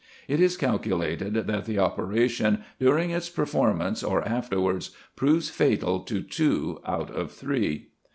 [0.27, 6.79] It is calculated, that the operation, during its performance or afterwards, proves fatal to two
[6.87, 7.89] out of three.